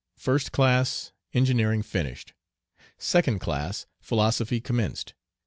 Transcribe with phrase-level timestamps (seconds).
[0.17, 2.33] First class, engineering finished.
[2.97, 5.13] Second class, philosophy commenced.